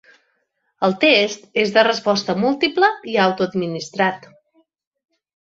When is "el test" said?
0.87-1.45